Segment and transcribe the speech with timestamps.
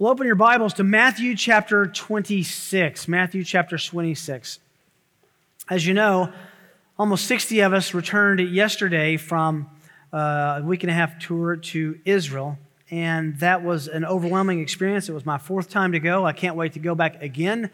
[0.00, 3.08] Well, open your Bibles to Matthew chapter 26.
[3.08, 4.60] Matthew chapter 26.
[5.68, 6.32] As you know,
[6.96, 9.68] almost 60 of us returned yesterday from
[10.12, 12.58] uh, a week and a half tour to Israel,
[12.92, 15.08] and that was an overwhelming experience.
[15.08, 16.24] It was my fourth time to go.
[16.24, 17.68] I can't wait to go back again,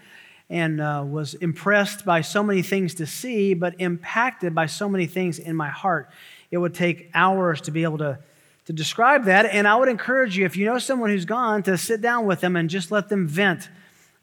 [0.48, 5.04] and uh, was impressed by so many things to see, but impacted by so many
[5.04, 6.08] things in my heart.
[6.50, 8.18] It would take hours to be able to
[8.66, 9.46] to describe that.
[9.46, 12.40] And I would encourage you, if you know someone who's gone, to sit down with
[12.40, 13.68] them and just let them vent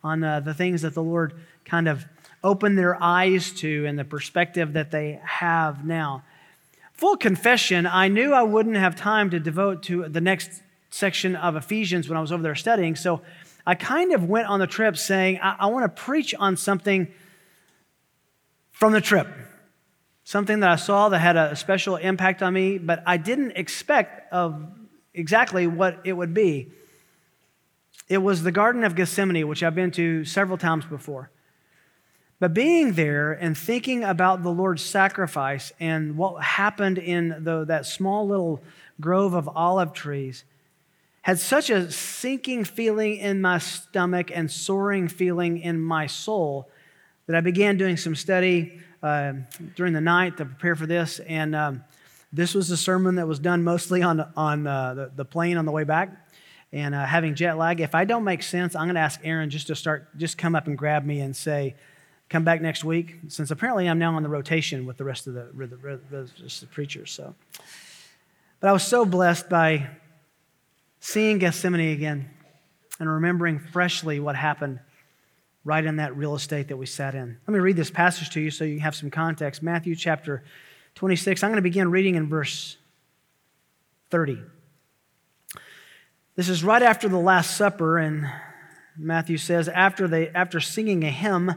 [0.04, 1.34] on uh, the things that the Lord
[1.66, 2.05] kind of
[2.44, 6.23] opened their eyes to and the perspective that they have now.
[6.94, 11.55] Full confession, I knew I wouldn't have time to devote to the next section of
[11.55, 12.96] Ephesians when I was over there studying.
[12.96, 13.21] So
[13.66, 17.08] I kind of went on the trip saying, I, I want to preach on something
[18.71, 19.27] from the trip
[20.31, 24.31] something that I saw that had a special impact on me, but I didn't expect
[24.31, 24.66] of
[25.13, 26.71] exactly what it would be.
[28.07, 31.31] It was the Garden of Gethsemane, which I've been to several times before.
[32.40, 37.85] But being there and thinking about the Lord's sacrifice and what happened in the, that
[37.85, 38.63] small little
[39.02, 40.46] grove of olive trees
[41.24, 46.70] had such a sinking feeling in my stomach and soaring feeling in my soul
[47.27, 49.34] that I began doing some study uh,
[49.76, 51.20] during the night to prepare for this.
[51.20, 51.84] And um,
[52.32, 55.66] this was a sermon that was done mostly on, on uh, the, the plane on
[55.66, 56.30] the way back
[56.71, 57.82] and uh, having jet lag.
[57.82, 60.55] If I don't make sense, I'm going to ask Aaron just to start, just come
[60.55, 61.76] up and grab me and say,
[62.30, 65.34] come back next week, since apparently I'm now on the rotation with the rest of
[65.34, 66.30] the, the, the,
[66.62, 67.12] the preachers.
[67.12, 67.36] So,
[68.62, 69.90] but I was so blessed by
[71.02, 72.30] seeing Gethsemane again
[73.00, 74.80] and remembering freshly what happened
[75.63, 77.38] right in that real estate that we sat in.
[77.47, 79.62] Let me read this passage to you so you have some context.
[79.62, 80.44] Matthew chapter
[80.95, 81.44] 26.
[81.44, 82.78] I'm going to begin reading in verse
[84.09, 84.40] 30.
[86.35, 88.28] This is right after the Last Supper, and
[88.97, 91.53] Matthew says, after, they, after singing a hymn,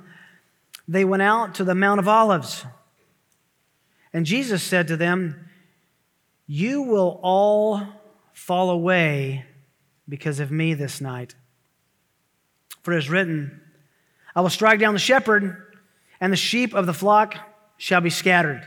[0.86, 2.66] they went out to the Mount of Olives.
[4.12, 5.48] And Jesus said to them,
[6.46, 7.82] You will all
[8.32, 9.46] fall away
[10.08, 11.34] because of me this night.
[12.82, 13.60] For it is written,
[14.34, 15.76] I will strike down the shepherd,
[16.20, 17.36] and the sheep of the flock
[17.76, 18.66] shall be scattered.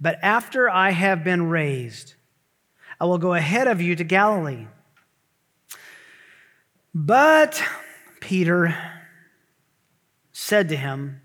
[0.00, 2.14] But after I have been raised,
[3.00, 4.66] I will go ahead of you to Galilee.
[6.94, 7.62] But
[8.20, 8.76] Peter
[10.32, 11.20] said to him,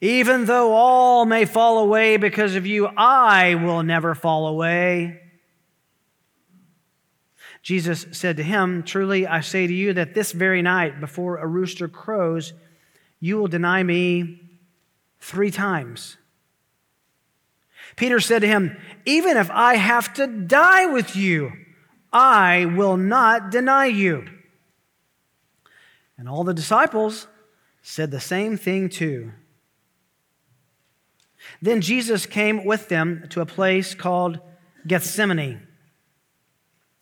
[0.00, 5.22] Even though all may fall away because of you, I will never fall away.
[7.66, 11.48] Jesus said to him, Truly I say to you that this very night, before a
[11.48, 12.52] rooster crows,
[13.18, 14.40] you will deny me
[15.18, 16.16] three times.
[17.96, 21.50] Peter said to him, Even if I have to die with you,
[22.12, 24.28] I will not deny you.
[26.16, 27.26] And all the disciples
[27.82, 29.32] said the same thing too.
[31.60, 34.38] Then Jesus came with them to a place called
[34.86, 35.65] Gethsemane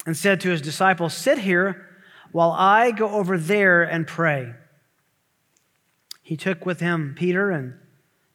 [0.06, 1.86] and said to his disciples, Sit here
[2.32, 4.54] while I go over there and pray.
[6.22, 7.74] He took with him Peter and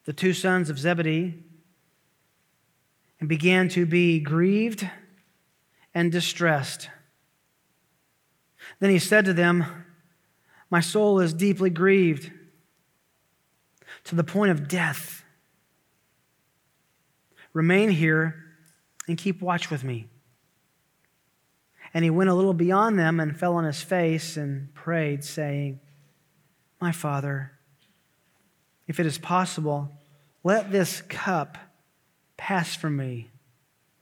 [0.06, 1.44] the two sons of Zebedee
[3.20, 4.88] and began to be grieved
[5.94, 6.90] and distressed.
[8.80, 9.66] Then he said to them,
[10.70, 12.32] My soul is deeply grieved
[14.06, 15.24] to the point of death.
[17.54, 18.36] Remain here
[19.08, 20.08] and keep watch with me.
[21.94, 25.80] And he went a little beyond them and fell on his face and prayed, saying,
[26.80, 27.52] My Father,
[28.88, 29.92] if it is possible,
[30.44, 31.58] let this cup
[32.38, 33.32] pass from me,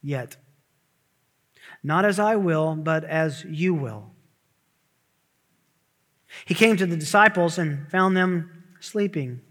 [0.02, 0.38] yet
[1.84, 4.12] not as I will, but as you will.
[6.46, 9.42] He came to the disciples and found them sleeping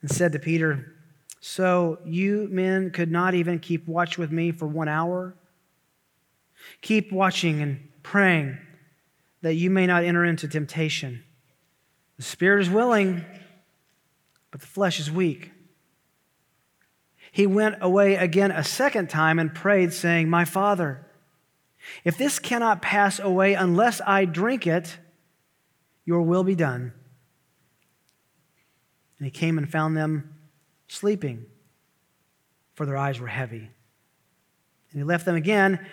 [0.00, 0.94] and said to Peter,
[1.40, 5.34] So you men could not even keep watch with me for one hour?
[6.80, 8.58] Keep watching and praying
[9.42, 11.22] that you may not enter into temptation.
[12.16, 13.24] The spirit is willing,
[14.50, 15.50] but the flesh is weak.
[17.30, 21.04] He went away again a second time and prayed, saying, My Father,
[22.04, 24.98] if this cannot pass away unless I drink it,
[26.04, 26.92] your will be done.
[29.18, 30.34] And he came and found them
[30.86, 31.46] sleeping,
[32.74, 33.70] for their eyes were heavy.
[34.92, 35.84] And he left them again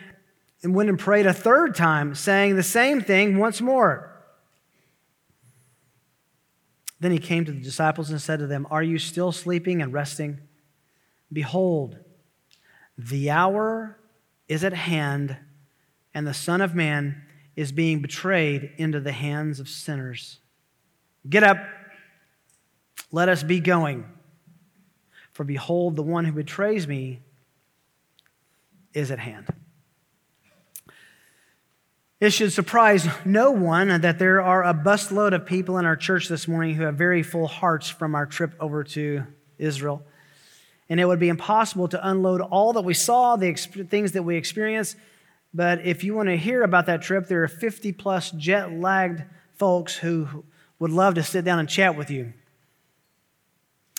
[0.64, 4.12] and went and prayed a third time, saying the same thing once more.
[7.00, 9.92] Then he came to the disciples and said to them, Are you still sleeping and
[9.92, 10.40] resting?
[11.34, 11.98] Behold,
[12.98, 13.98] the hour
[14.48, 15.36] is at hand,
[16.14, 17.24] and the Son of Man
[17.56, 20.40] is being betrayed into the hands of sinners.
[21.28, 21.58] Get up,
[23.12, 24.06] let us be going.
[25.32, 27.22] For behold, the one who betrays me
[28.94, 29.48] is at hand.
[32.22, 36.28] It should surprise no one that there are a busload of people in our church
[36.28, 39.24] this morning who have very full hearts from our trip over to
[39.58, 40.04] Israel.
[40.88, 44.36] And it would be impossible to unload all that we saw, the things that we
[44.36, 44.98] experienced.
[45.52, 49.24] But if you want to hear about that trip, there are 50 plus jet lagged
[49.56, 50.46] folks who
[50.78, 52.34] would love to sit down and chat with you.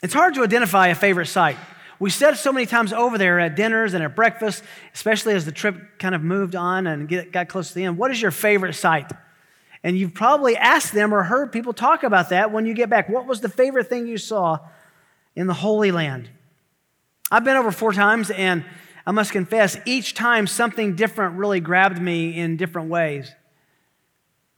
[0.01, 1.57] It's hard to identify a favorite site.
[2.03, 5.53] We said so many times over there at dinners and at breakfast, especially as the
[5.53, 8.33] trip kind of moved on and get, got close to the end, what is your
[8.33, 9.09] favorite site?
[9.85, 13.09] And you've probably asked them or heard people talk about that when you get back.
[13.09, 14.59] What was the favorite thing you saw
[15.37, 16.29] in the Holy Land?
[17.31, 18.65] I've been over four times, and
[19.07, 23.33] I must confess, each time something different really grabbed me in different ways.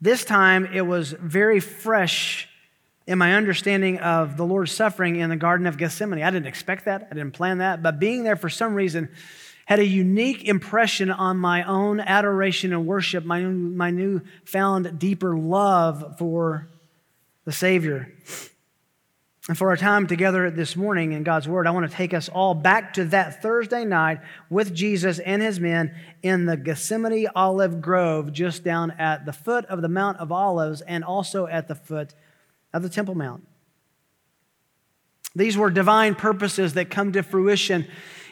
[0.01, 2.49] This time it was very fresh
[3.07, 6.23] in my understanding of the Lord's suffering in the Garden of Gethsemane.
[6.23, 9.09] I didn't expect that, I didn't plan that, but being there for some reason
[9.67, 15.37] had a unique impression on my own adoration and worship, my, my new found deeper
[15.37, 16.69] love for
[17.45, 18.13] the Savior.
[19.47, 22.31] And for our time together this morning in God's Word, I want to take us
[22.31, 27.83] all back to that Thursday night with Jesus and his men in the Gethsemane Olive
[27.83, 31.75] Grove, just down at the foot of the Mount of Olives and also at the
[31.75, 32.15] foot
[32.75, 33.47] of the Temple Mount.
[35.35, 37.87] These were divine purposes that come to fruition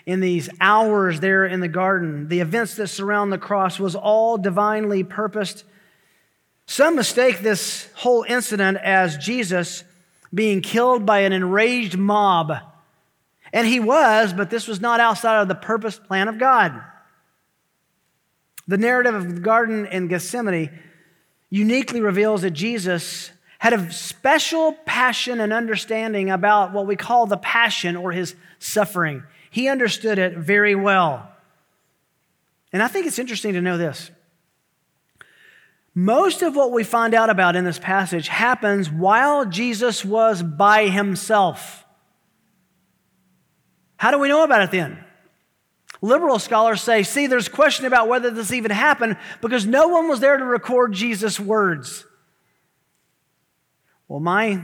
[0.05, 2.29] in these hours there in the garden.
[2.29, 5.65] The events that surround the cross was all divinely purposed.
[6.67, 9.85] Some mistake this whole incident as Jesus
[10.33, 12.53] being killed by an enraged mob.
[13.53, 16.83] And he was, but this was not outside of the purpose plan of God.
[18.67, 20.71] The narrative of the garden in Gethsemane
[21.51, 23.32] uniquely reveals that Jesus
[23.63, 29.23] had a special passion and understanding about what we call the passion or his suffering.
[29.53, 31.31] He understood it very well.
[32.73, 34.11] And I think it's interesting to know this.
[35.95, 40.89] Most of what we find out about in this passage happens while Jesus was by
[40.89, 41.85] himself.
[43.97, 45.05] How do we know about it then?
[46.01, 50.19] Liberal scholars say, see, there's question about whether this even happened because no one was
[50.19, 52.07] there to record Jesus' words.
[54.13, 54.63] Well, my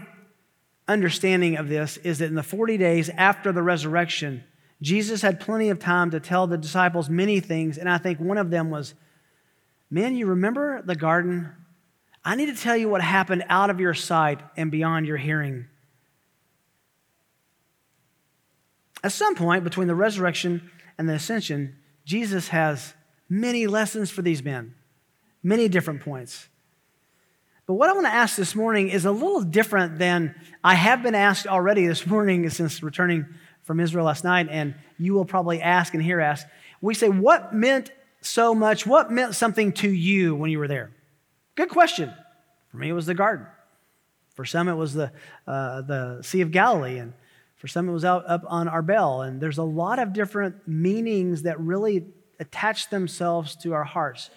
[0.86, 4.44] understanding of this is that in the 40 days after the resurrection,
[4.82, 8.36] Jesus had plenty of time to tell the disciples many things, and I think one
[8.36, 8.92] of them was,
[9.88, 11.50] Men, you remember the garden?
[12.22, 15.64] I need to tell you what happened out of your sight and beyond your hearing.
[19.02, 21.74] At some point between the resurrection and the ascension,
[22.04, 22.92] Jesus has
[23.30, 24.74] many lessons for these men,
[25.42, 26.48] many different points.
[27.68, 30.34] But what I want to ask this morning is a little different than
[30.64, 33.26] I have been asked already this morning since returning
[33.62, 36.46] from Israel last night, and you will probably ask and hear asked.
[36.80, 37.92] We say, What meant
[38.22, 38.86] so much?
[38.86, 40.92] What meant something to you when you were there?
[41.56, 42.10] Good question.
[42.70, 43.46] For me, it was the garden.
[44.34, 45.12] For some, it was the,
[45.46, 47.12] uh, the Sea of Galilee, and
[47.56, 49.28] for some, it was out up on Arbel.
[49.28, 52.06] And there's a lot of different meanings that really
[52.40, 54.30] attach themselves to our hearts.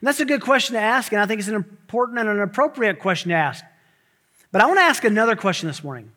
[0.00, 2.40] And that's a good question to ask, and I think it's an important and an
[2.40, 3.64] appropriate question to ask.
[4.52, 6.12] But I want to ask another question this morning.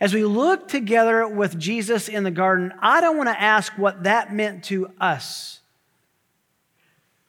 [0.00, 4.04] As we look together with Jesus in the garden, I don't want to ask what
[4.04, 5.60] that meant to us.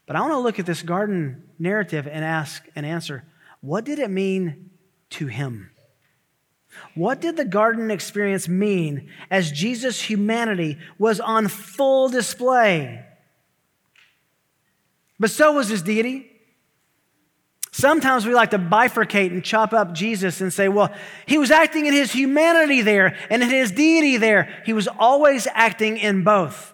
[0.06, 3.24] But I want to look at this garden narrative and ask and answer
[3.62, 4.70] what did it mean
[5.12, 5.72] to him?
[6.94, 13.05] What did the garden experience mean as Jesus' humanity was on full display?
[15.20, 16.32] But so was his deity.
[17.72, 20.94] Sometimes we like to bifurcate and chop up Jesus and say, well,
[21.26, 24.64] he was acting in his humanity there and in his deity there.
[24.66, 26.74] He was always acting in both.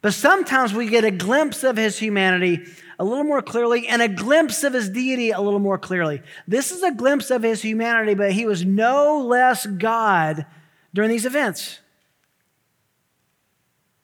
[0.00, 2.64] But sometimes we get a glimpse of his humanity
[3.00, 6.22] a little more clearly and a glimpse of his deity a little more clearly.
[6.46, 10.46] This is a glimpse of his humanity, but he was no less God
[10.94, 11.80] during these events.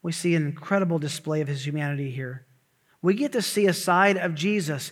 [0.02, 2.44] We see an incredible display of his humanity here
[3.04, 4.90] we get to see a side of Jesus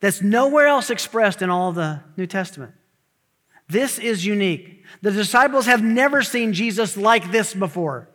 [0.00, 2.74] that's nowhere else expressed in all the New Testament.
[3.70, 4.84] This is unique.
[5.00, 8.10] The disciples have never seen Jesus like this before.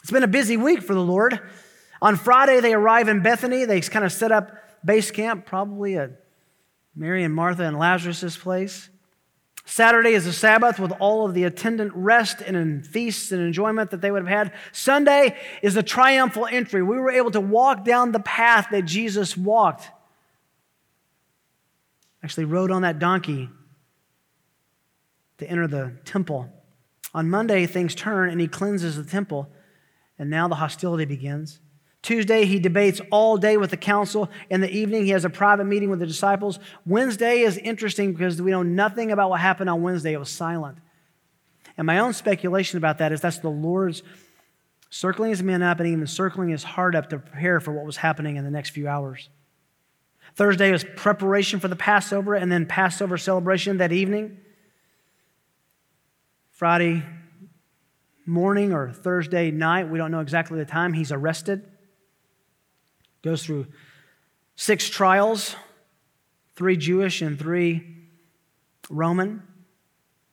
[0.00, 1.40] It's been a busy week for the Lord.
[2.00, 3.64] On Friday, they arrive in Bethany.
[3.64, 4.52] They kind of set up
[4.84, 6.24] base camp, probably at
[6.94, 8.90] Mary and Martha and Lazarus' place.
[9.70, 14.00] Saturday is the Sabbath with all of the attendant rest and feasts and enjoyment that
[14.00, 14.54] they would have had.
[14.72, 16.82] Sunday is the triumphal entry.
[16.82, 19.90] We were able to walk down the path that Jesus walked.
[22.24, 23.50] actually rode on that donkey
[25.36, 26.48] to enter the temple.
[27.12, 29.50] On Monday, things turn and he cleanses the temple,
[30.18, 31.60] and now the hostility begins.
[32.02, 34.30] Tuesday, he debates all day with the council.
[34.50, 36.58] In the evening, he has a private meeting with the disciples.
[36.86, 40.12] Wednesday is interesting because we know nothing about what happened on Wednesday.
[40.12, 40.78] It was silent.
[41.76, 44.02] And my own speculation about that is that's the Lord's
[44.90, 47.96] circling his men up and even circling his heart up to prepare for what was
[47.96, 49.28] happening in the next few hours.
[50.34, 54.38] Thursday was preparation for the Passover and then Passover celebration that evening.
[56.52, 57.02] Friday
[58.24, 61.64] morning or Thursday night, we don't know exactly the time, he's arrested.
[63.22, 63.66] Goes through
[64.56, 65.56] six trials,
[66.56, 67.98] three Jewish and three
[68.90, 69.42] Roman.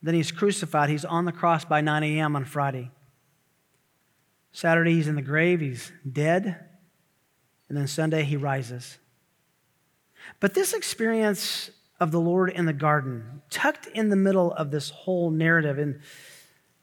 [0.02, 0.90] Then he's crucified.
[0.90, 2.36] He's on the cross by 9 a.m.
[2.36, 2.92] on Friday.
[4.52, 6.64] Saturday, he's in the grave, he's dead.
[7.68, 8.98] And then Sunday, he rises.
[10.40, 14.90] But this experience of the Lord in the garden, tucked in the middle of this
[14.90, 16.00] whole narrative, in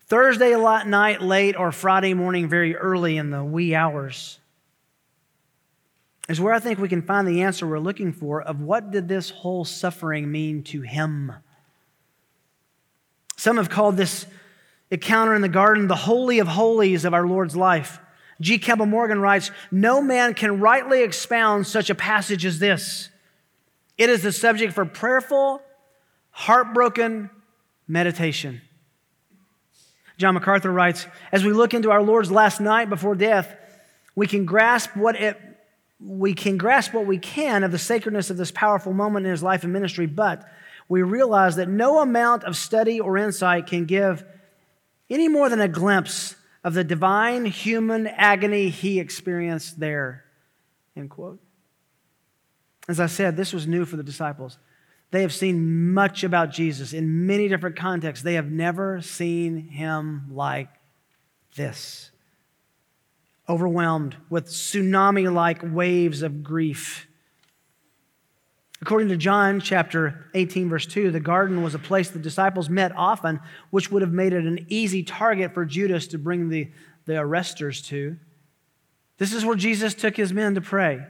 [0.06, 4.38] Thursday night late or Friday morning very early in the wee hours,
[6.32, 9.06] is where I think we can find the answer we're looking for of what did
[9.06, 11.30] this whole suffering mean to him?
[13.36, 14.24] Some have called this
[14.90, 18.00] encounter in the garden the holy of holies of our Lord's life.
[18.40, 18.58] G.
[18.58, 23.10] Campbell Morgan writes No man can rightly expound such a passage as this.
[23.98, 25.60] It is the subject for prayerful,
[26.30, 27.28] heartbroken
[27.86, 28.62] meditation.
[30.16, 33.54] John MacArthur writes As we look into our Lord's last night before death,
[34.14, 35.38] we can grasp what it
[36.04, 39.42] we can grasp what we can of the sacredness of this powerful moment in his
[39.42, 40.48] life and ministry, but
[40.88, 44.24] we realize that no amount of study or insight can give
[45.08, 50.24] any more than a glimpse of the divine human agony he experienced there.
[50.96, 51.40] End quote.
[52.88, 54.58] As I said, this was new for the disciples.
[55.10, 58.24] They have seen much about Jesus in many different contexts.
[58.24, 60.68] They have never seen him like
[61.54, 62.11] this
[63.48, 67.08] overwhelmed with tsunami like waves of grief.
[68.80, 72.92] According to John chapter 18, verse 2, the garden was a place the disciples met
[72.96, 76.70] often, which would have made it an easy target for Judas to bring the,
[77.04, 78.16] the arresters to.
[79.18, 81.04] This is where Jesus took his men to pray.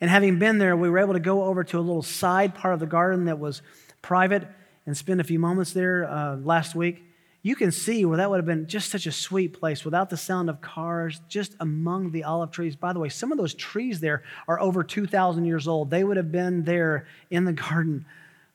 [0.00, 2.74] And having been there, we were able to go over to a little side part
[2.74, 3.62] of the garden that was
[4.02, 4.46] private
[4.86, 7.02] and spend a few moments there uh, last week
[7.44, 10.16] you can see where that would have been just such a sweet place without the
[10.16, 12.74] sound of cars, just among the olive trees.
[12.74, 15.90] By the way, some of those trees there are over 2,000 years old.
[15.90, 18.06] They would have been there in the garden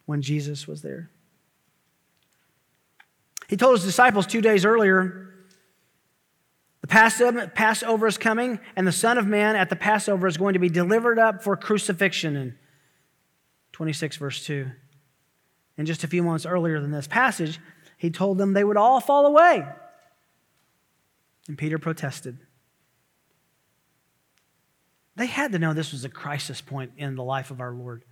[0.07, 1.11] when Jesus was there.
[3.47, 5.27] He told his disciples two days earlier
[6.81, 10.59] the Passover is coming, and the Son of Man at the Passover is going to
[10.59, 12.57] be delivered up for crucifixion in
[13.73, 14.65] 26, verse 2.
[15.77, 17.59] And just a few months earlier than this passage,
[17.99, 19.67] he told them they would all fall away.
[21.47, 22.37] And Peter protested.
[25.17, 28.05] They had to know this was a crisis point in the life of our Lord.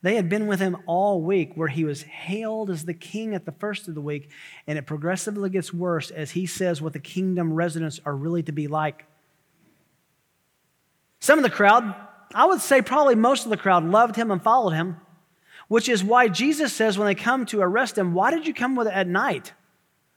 [0.00, 3.44] They had been with him all week, where he was hailed as the king at
[3.44, 4.30] the first of the week,
[4.66, 8.52] and it progressively gets worse as he says what the kingdom residents are really to
[8.52, 9.04] be like.
[11.20, 11.94] Some of the crowd,
[12.34, 14.96] I would say probably most of the crowd, loved him and followed him
[15.68, 18.74] which is why Jesus says when they come to arrest him, Why did you come
[18.74, 19.52] with it at night?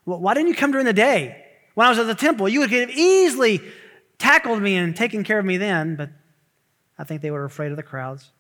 [0.06, 1.46] Why didn't you come during the day?
[1.76, 3.62] When I was at the temple, you could have easily
[4.18, 6.10] tackled me and taken care of me then, but
[6.98, 8.32] I think they were afraid of the crowds.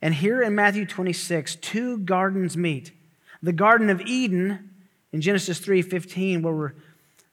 [0.00, 2.92] And here in Matthew 26, two gardens meet.
[3.42, 4.70] The Garden of Eden
[5.12, 6.72] in Genesis 3:15, where we're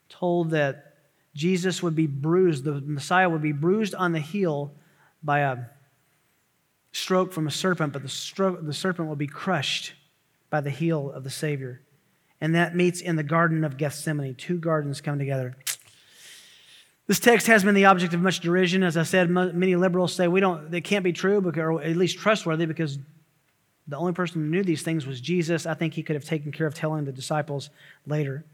[0.08, 0.96] told that
[1.34, 4.72] Jesus would be bruised, the Messiah would be bruised on the heel
[5.22, 5.58] by a
[6.92, 9.94] stroke from a serpent, but the, stroke, the serpent will be crushed
[10.50, 11.80] by the heel of the Savior.
[12.40, 14.34] And that meets in the Garden of Gethsemane.
[14.34, 15.56] Two gardens come together.
[17.06, 18.82] This text has been the object of much derision.
[18.82, 21.96] As I said, many liberals say we don't, they can't be true, because, or at
[21.96, 22.98] least trustworthy, because
[23.88, 25.66] the only person who knew these things was Jesus.
[25.66, 27.70] I think he could have taken care of telling the disciples
[28.06, 28.44] later.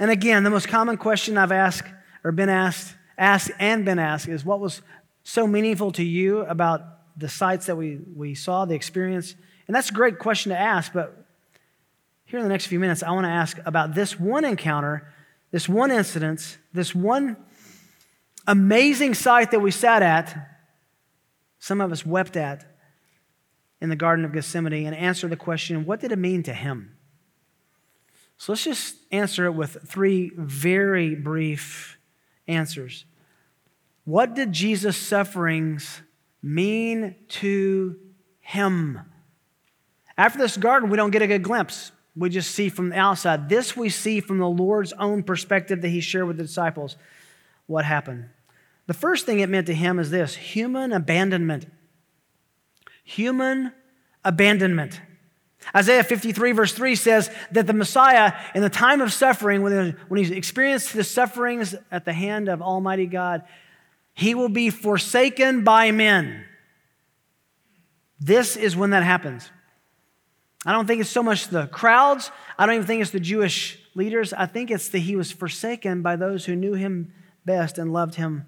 [0.00, 1.88] And again, the most common question I've asked
[2.24, 4.82] or been asked, asked and been asked is what was
[5.22, 6.82] so meaningful to you about
[7.16, 9.34] the sights that we, we saw, the experience?
[9.66, 11.24] And that's a great question to ask, but
[12.24, 15.12] here in the next few minutes, I want to ask about this one encounter,
[15.50, 17.36] this one incident, this one
[18.46, 20.50] amazing sight that we sat at,
[21.58, 22.64] some of us wept at
[23.80, 26.96] in the Garden of Gethsemane, and answer the question what did it mean to him?
[28.36, 31.98] So let's just answer it with three very brief
[32.46, 33.04] answers.
[34.04, 36.02] What did Jesus' sufferings
[36.44, 37.98] mean to
[38.40, 39.00] him?
[40.16, 41.90] After this garden, we don't get a good glimpse.
[42.14, 43.48] We just see from the outside.
[43.48, 46.96] This we see from the Lord's own perspective that he shared with the disciples
[47.66, 48.26] what happened.
[48.86, 51.66] The first thing it meant to him is this human abandonment.
[53.02, 53.72] Human
[54.24, 55.00] abandonment.
[55.74, 60.30] Isaiah 53, verse 3 says that the Messiah, in the time of suffering, when, he's
[60.30, 63.44] experienced the sufferings at the hand of Almighty God,
[64.14, 66.44] he will be forsaken by men.
[68.20, 69.50] This is when that happens.
[70.64, 72.30] I don't think it's so much the crowds.
[72.58, 74.32] I don't even think it's the Jewish leaders.
[74.32, 77.12] I think it's that he was forsaken by those who knew him
[77.44, 78.46] best and loved him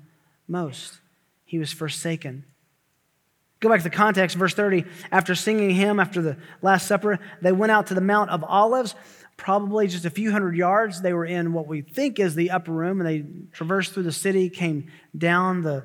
[0.49, 1.01] most.
[1.45, 2.45] He was forsaken.
[3.61, 4.85] Go back to the context, verse 30.
[5.11, 8.95] After singing hymn, after the Last Supper, they went out to the Mount of Olives,
[9.37, 11.03] probably just a few hundred yards.
[11.03, 14.13] They were in what we think is the upper room, and they traversed through the
[14.13, 15.85] city, came down the,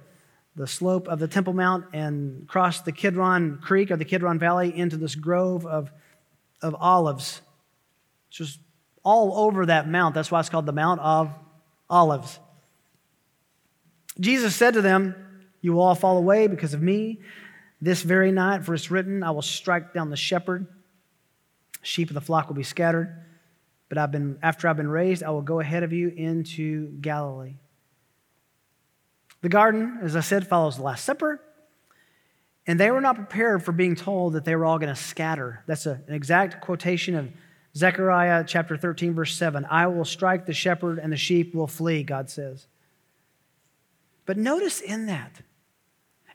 [0.55, 4.75] the slope of the Temple Mount, and crossed the Kidron Creek or the Kidron Valley
[4.75, 5.91] into this grove of
[6.61, 7.41] of olives.
[8.29, 8.59] It's just
[9.03, 10.15] all over that mount.
[10.15, 11.33] That's why it's called the Mount of
[11.89, 12.39] Olives.
[14.19, 15.15] Jesus said to them,
[15.61, 17.19] You will all fall away because of me.
[17.81, 20.67] This very night, for it's written, I will strike down the shepherd.
[21.81, 23.25] Sheep of the flock will be scattered.
[23.91, 27.55] But I've been, after I've been raised, I will go ahead of you into Galilee.
[29.41, 31.41] The garden, as I said, follows the Last Supper.
[32.65, 35.65] And they were not prepared for being told that they were all going to scatter.
[35.67, 37.33] That's a, an exact quotation of
[37.75, 39.67] Zechariah chapter 13, verse 7.
[39.69, 42.67] I will strike the shepherd, and the sheep will flee, God says.
[44.25, 45.41] But notice in that,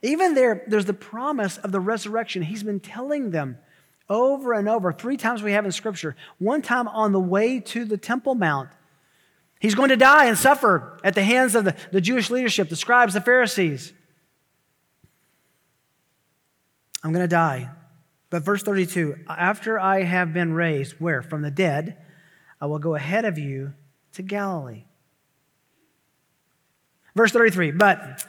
[0.03, 2.43] even there, there's the promise of the resurrection.
[2.43, 3.57] He's been telling them
[4.09, 6.17] over and over, three times we have in Scripture.
[6.39, 8.69] One time on the way to the Temple Mount,
[9.61, 12.77] he's going to die and suffer at the hands of the, the Jewish leadership, the
[12.77, 13.93] scribes, the Pharisees.
[17.03, 17.71] I'm going to die.
[18.31, 21.23] But verse 32 after I have been raised, where?
[21.23, 21.97] From the dead,
[22.61, 23.75] I will go ahead of you
[24.15, 24.85] to Galilee.
[27.15, 28.25] Verse 33, but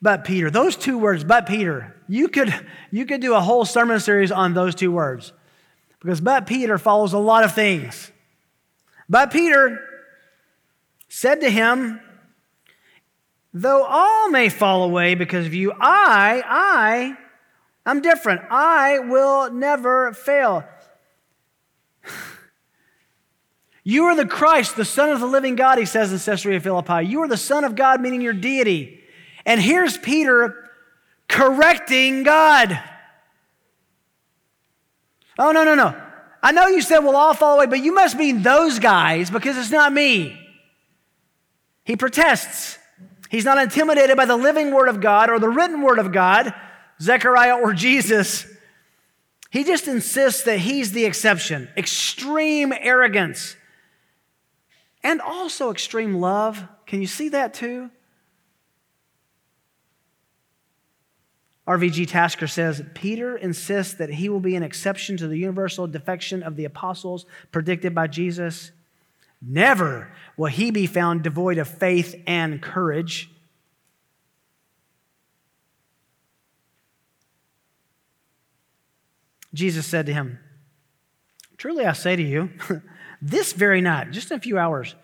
[0.00, 2.54] but Peter, those two words, but Peter, you could
[2.90, 5.32] you could do a whole sermon series on those two words.
[6.00, 8.12] Because but Peter follows a lot of things.
[9.08, 9.80] But Peter
[11.08, 12.00] said to him,
[13.52, 17.16] Though all may fall away because of you, I, I
[17.84, 18.42] I'm different.
[18.50, 20.64] I will never fail.
[23.82, 27.06] You are the Christ, the Son of the living God, he says in Caesarea Philippi.
[27.06, 28.97] You are the Son of God, meaning your deity.
[29.44, 30.70] And here's Peter
[31.28, 32.78] correcting God.
[35.38, 35.94] Oh, no, no, no.
[36.42, 39.56] I know you said we'll all fall away, but you must mean those guys because
[39.56, 40.38] it's not me.
[41.84, 42.78] He protests.
[43.30, 46.54] He's not intimidated by the living word of God or the written word of God.
[47.00, 48.46] Zechariah or Jesus.
[49.50, 51.68] He just insists that he's the exception.
[51.76, 53.56] Extreme arrogance
[55.02, 56.64] and also extreme love.
[56.86, 57.90] Can you see that too?
[61.68, 66.42] RVG Tasker says Peter insists that he will be an exception to the universal defection
[66.42, 68.72] of the apostles predicted by Jesus.
[69.42, 73.30] Never will he be found devoid of faith and courage.
[79.52, 80.38] Jesus said to him,
[81.58, 82.48] Truly I say to you,
[83.20, 84.94] this very night, just in a few hours,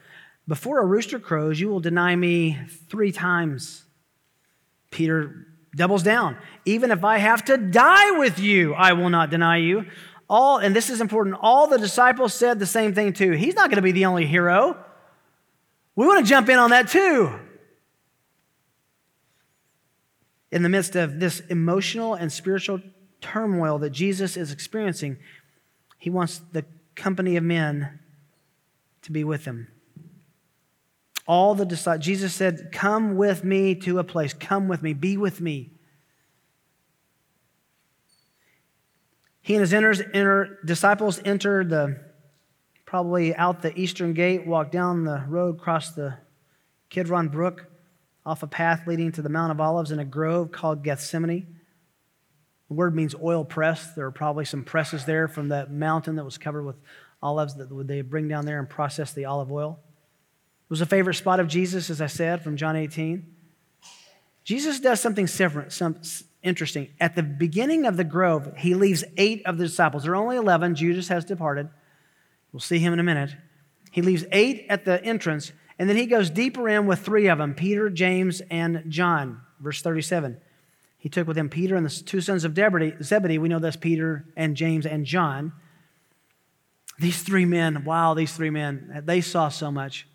[0.49, 3.85] before a rooster crows, you will deny me three times.
[4.91, 6.37] Peter doubles down.
[6.65, 9.87] Even if I have to die with you, I will not deny you.
[10.29, 13.33] All, and this is important, all the disciples said the same thing too.
[13.33, 14.77] He's not going to be the only hero.
[15.97, 17.39] We want to jump in on that too.
[20.51, 22.81] In the midst of this emotional and spiritual
[23.21, 25.19] turmoil that Jesus is experiencing,
[25.99, 27.99] he wants the company of men
[29.03, 29.69] to be with him.
[31.27, 34.35] All the disciples, Jesus said, Come with me to a place.
[34.35, 34.93] Come with me.
[34.93, 35.71] Be with me.
[39.41, 42.01] He and his inner, disciples enter the
[42.87, 46.15] probably out the eastern gate, walk down the road, cross the
[46.89, 47.67] Kidron Brook,
[48.25, 51.59] off a path leading to the Mount of Olives in a grove called Gethsemane.
[52.69, 53.93] The word means oil press.
[53.95, 56.77] There are probably some presses there from that mountain that was covered with
[57.23, 59.79] olives that they bring down there and process the olive oil.
[60.65, 63.27] It was a favorite spot of Jesus, as I said, from John 18.
[64.45, 66.01] Jesus does something different, some
[66.43, 66.89] interesting.
[67.01, 70.05] At the beginning of the grove, he leaves eight of the disciples.
[70.05, 70.75] There are only 11.
[70.75, 71.69] Judas has departed.
[72.53, 73.35] We'll see him in a minute.
[73.91, 77.39] He leaves eight at the entrance, and then he goes deeper in with three of
[77.39, 79.41] them Peter, James, and John.
[79.61, 80.41] Verse 37.
[80.99, 83.39] He took with him Peter and the two sons of Zebedee.
[83.39, 85.53] We know that's Peter and James and John.
[86.99, 90.07] These three men, wow, these three men, they saw so much.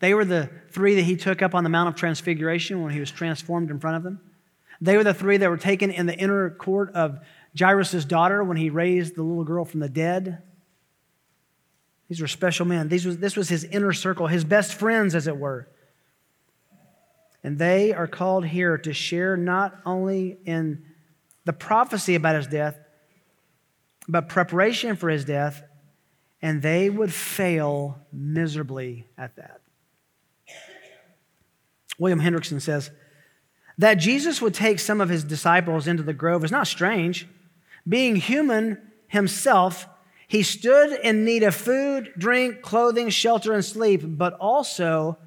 [0.00, 3.00] They were the three that he took up on the Mount of Transfiguration when he
[3.00, 4.20] was transformed in front of them.
[4.80, 7.20] They were the three that were taken in the inner court of
[7.58, 10.42] Jairus' daughter when he raised the little girl from the dead.
[12.08, 12.88] These were special men.
[12.88, 15.68] These was, this was his inner circle, his best friends, as it were.
[17.44, 20.84] And they are called here to share not only in
[21.44, 22.78] the prophecy about his death,
[24.08, 25.62] but preparation for his death,
[26.40, 29.60] and they would fail miserably at that.
[31.98, 32.90] William Hendriksen says
[33.76, 37.28] that Jesus would take some of his disciples into the grove is not strange.
[37.88, 39.86] Being human himself,
[40.26, 45.18] he stood in need of food, drink, clothing, shelter, and sleep, but also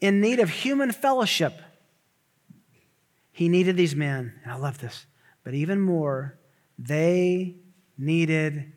[0.00, 1.60] in need of human fellowship.
[3.32, 5.06] He needed these men, and I love this,
[5.42, 6.38] but even more,
[6.78, 7.56] they
[7.96, 8.72] needed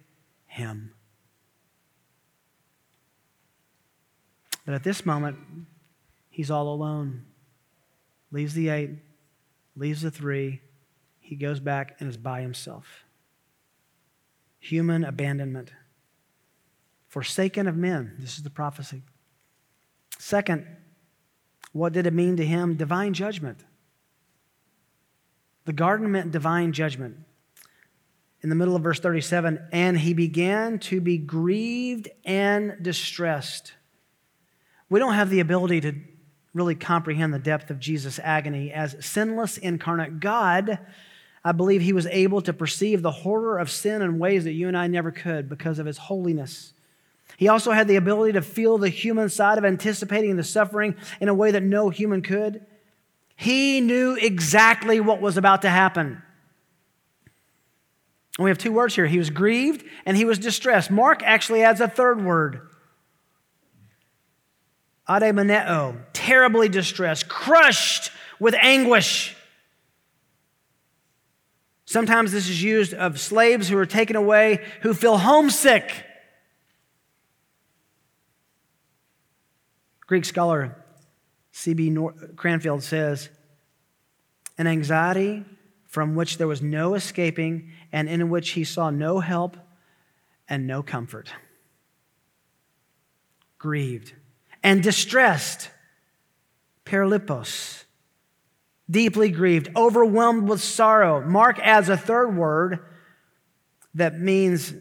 [0.45, 0.93] him.
[4.65, 5.37] But at this moment,
[6.37, 7.25] he's all alone.
[8.31, 8.91] Leaves the eight,
[9.75, 10.61] leaves the three.
[11.19, 13.05] He goes back and is by himself
[14.59, 15.71] human abandonment,
[17.07, 18.13] forsaken of men.
[18.19, 19.01] This is the prophecy.
[20.19, 20.67] Second,
[21.71, 22.75] what did it mean to him?
[22.75, 23.63] Divine judgment.
[25.65, 27.17] The garden meant divine judgment.
[28.41, 33.73] In the middle of verse 37, and he began to be grieved and distressed.
[34.89, 35.95] We don't have the ability to
[36.57, 40.79] really comprehend the depth of Jesus' agony as sinless incarnate God
[41.47, 44.67] I believe he was able to perceive the horror of sin in ways that you
[44.67, 46.73] and I never could because of his holiness.
[47.37, 51.29] He also had the ability to feel the human side of anticipating the suffering in
[51.29, 52.65] a way that no human could.
[53.37, 56.21] He knew exactly what was about to happen.
[58.37, 59.07] And we have two words here.
[59.07, 60.91] He was grieved and he was distressed.
[60.91, 62.59] Mark actually adds a third word.
[65.07, 65.95] Ademaneo,
[66.27, 69.33] terribly distressed, crushed with anguish.
[71.85, 76.03] Sometimes this is used of slaves who are taken away who feel homesick.
[80.05, 80.75] Greek scholar
[81.53, 81.97] C.B.
[82.35, 83.29] Cranfield says,
[84.57, 85.45] an anxiety
[85.87, 89.55] from which there was no escaping and in which he saw no help
[90.49, 91.31] and no comfort.
[93.57, 94.13] Grieved
[94.61, 95.69] and distressed,
[96.87, 97.83] perilupos
[98.89, 101.21] deeply grieved, overwhelmed with sorrow.
[101.21, 102.79] Mark adds a third word
[103.93, 104.73] that means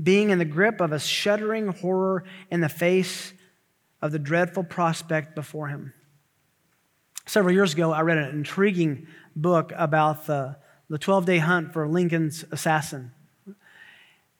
[0.00, 3.32] being in the grip of a shuddering horror in the face
[4.00, 5.92] of the dreadful prospect before him.
[7.24, 10.56] Several years ago, I read an intriguing book about the,
[10.88, 13.10] the 12 day hunt for Lincoln's assassin.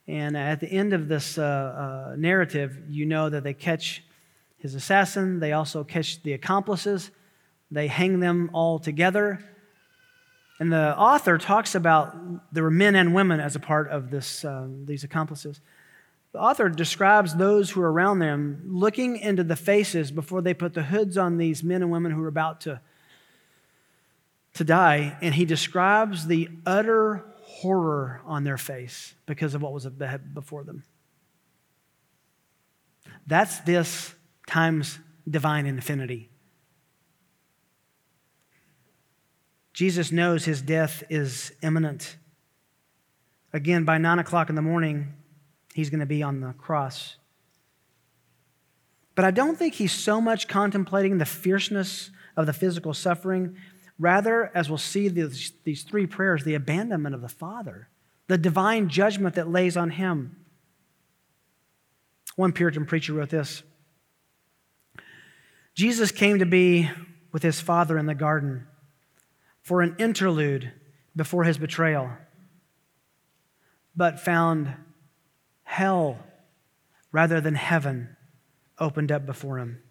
[0.07, 1.43] And at the end of this uh,
[2.13, 4.05] uh, narrative, you know that they catch
[4.59, 7.11] his assassin, they also catch the accomplices,
[7.71, 9.41] they hang them all together.
[10.59, 14.45] And the author talks about there were men and women as a part of this,
[14.45, 15.61] uh, these accomplices.
[16.33, 20.75] The author describes those who are around them looking into the faces before they put
[20.75, 22.81] the hoods on these men and women who are about to,
[24.55, 25.17] to die.
[25.21, 30.85] And he describes the utter horror on their face because of what was before them.
[33.27, 34.15] That's this
[34.47, 36.31] times divine infinity.
[39.73, 42.17] Jesus knows his death is imminent.
[43.53, 45.13] Again, by nine o'clock in the morning,
[45.75, 47.17] he's going to be on the cross.
[49.15, 53.57] But I don't think he's so much contemplating the fierceness of the physical suffering.
[53.99, 57.89] Rather, as we'll see these, these three prayers, the abandonment of the Father,
[58.29, 60.37] the divine judgment that lays on him.
[62.37, 63.63] One Puritan preacher wrote this
[65.77, 66.91] Jesus came to be
[67.33, 68.67] with his Father in the garden
[69.61, 70.73] for an interlude
[71.15, 72.11] before his betrayal,
[73.95, 74.73] but found
[75.65, 76.19] hell
[77.13, 78.17] rather than heaven
[78.79, 79.83] opened up before him.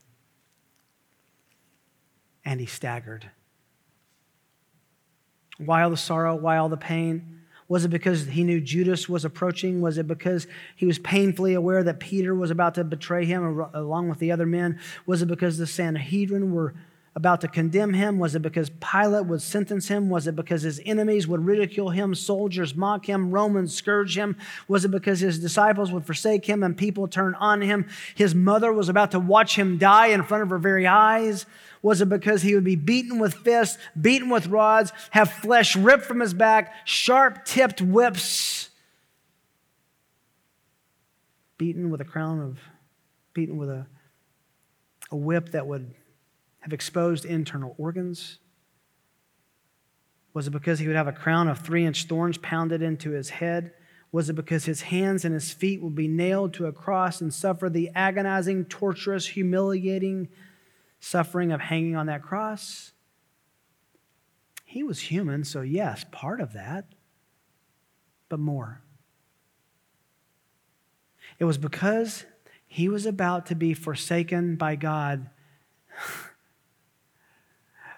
[2.43, 3.29] And he staggered.
[5.57, 6.35] Why all the sorrow?
[6.35, 7.41] Why all the pain?
[7.67, 9.81] Was it because he knew Judas was approaching?
[9.81, 14.09] Was it because he was painfully aware that Peter was about to betray him along
[14.09, 14.79] with the other men?
[15.05, 16.75] Was it because the Sanhedrin were
[17.15, 18.19] about to condemn him?
[18.19, 20.09] Was it because Pilate would sentence him?
[20.09, 24.35] Was it because his enemies would ridicule him, soldiers mock him, Romans scourge him?
[24.67, 27.87] Was it because his disciples would forsake him and people turn on him?
[28.15, 31.45] His mother was about to watch him die in front of her very eyes.
[31.85, 36.05] Was it because he would be beaten with fists, beaten with rods, have flesh ripped
[36.05, 38.71] from his back, sharp tipped whips,
[41.59, 42.57] beaten with a crown of,
[43.35, 43.85] beaten with a,
[45.11, 45.93] a whip that would
[46.61, 48.39] have exposed internal organs?
[50.33, 53.29] Was it because he would have a crown of three inch thorns pounded into his
[53.29, 53.73] head?
[54.11, 57.31] Was it because his hands and his feet would be nailed to a cross and
[57.31, 60.29] suffer the agonizing, torturous, humiliating
[61.05, 62.91] suffering of hanging on that cross?
[64.63, 66.85] He was human, so yes, part of that,
[68.27, 68.81] but more.
[71.37, 72.25] It was because
[72.67, 75.29] he was about to be forsaken by God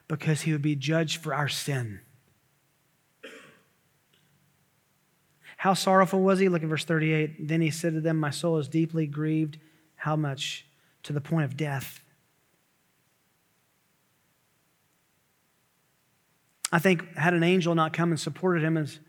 [0.08, 2.02] because he would be judged for our sin.
[5.56, 6.50] How sorrowful was he?
[6.50, 7.48] Look at verse 38.
[7.48, 9.58] Then he said to them, My soul is deeply grieved.
[9.96, 10.66] How much?
[11.04, 12.02] To the point of death.
[16.72, 19.00] I think, had an angel not come and supported him, as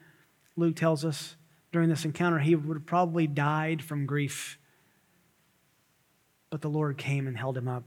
[0.57, 1.37] Luke tells us
[1.73, 4.59] during this encounter, he would have probably died from grief.
[6.51, 7.85] But the Lord came and held him up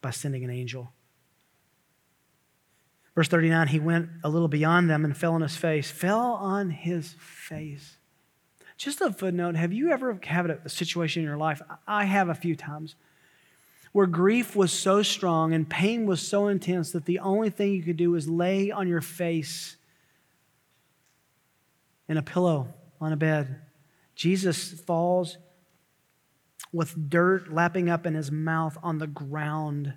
[0.00, 0.92] by sending an angel.
[3.14, 5.90] Verse 39, he went a little beyond them and fell on his face.
[5.90, 7.96] Fell on his face.
[8.76, 11.60] Just a footnote have you ever had a situation in your life?
[11.86, 12.94] I have a few times
[13.92, 17.82] where grief was so strong and pain was so intense that the only thing you
[17.82, 19.76] could do was lay on your face
[22.08, 22.68] in a pillow
[23.00, 23.60] on a bed.
[24.14, 25.38] Jesus falls
[26.72, 29.94] with dirt lapping up in his mouth on the ground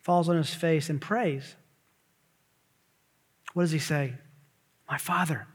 [0.00, 1.54] falls on his face and prays.
[3.52, 4.14] What does he say?
[4.88, 5.46] My Father,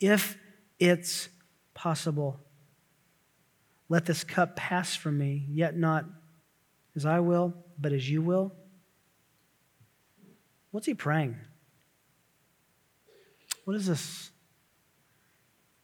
[0.00, 0.36] if
[0.78, 1.28] it's
[1.74, 2.40] possible,
[3.88, 6.04] let this cup pass from me, yet not
[6.94, 8.52] as I will, but as you will.
[10.70, 11.36] What's he praying?
[13.64, 14.30] What is this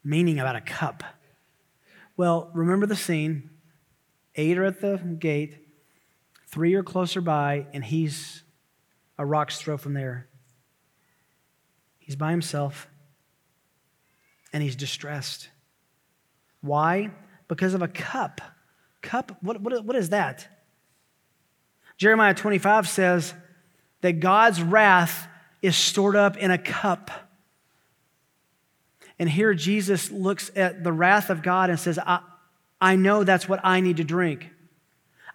[0.04, 1.04] meaning about a cup?
[2.16, 3.50] Well, remember the scene.
[4.34, 5.58] Eight are at the gate.
[6.48, 8.42] Three are closer by, and he's
[9.18, 10.28] a rock's throw from there.
[11.98, 12.88] He's by himself,
[14.52, 15.48] and he's distressed.
[16.60, 17.10] Why?
[17.52, 18.40] Because of a cup.
[19.02, 20.48] Cup, what, what, what is that?
[21.98, 23.34] Jeremiah 25 says
[24.00, 25.28] that God's wrath
[25.60, 27.10] is stored up in a cup.
[29.18, 32.20] And here Jesus looks at the wrath of God and says, I,
[32.80, 34.48] I know that's what I need to drink.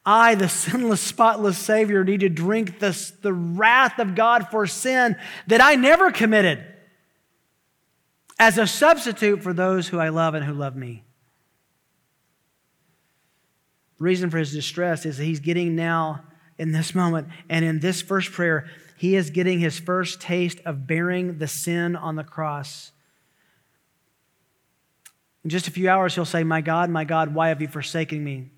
[0.03, 5.17] I, the sinless, spotless Savior, need to drink this, the wrath of God for sin
[5.45, 6.65] that I never committed
[8.39, 11.03] as a substitute for those who I love and who love me.
[13.97, 16.23] The reason for his distress is that he's getting now
[16.57, 20.87] in this moment and in this first prayer, he is getting his first taste of
[20.87, 22.91] bearing the sin on the cross.
[25.43, 28.23] In just a few hours, he'll say, My God, my God, why have you forsaken
[28.23, 28.49] me?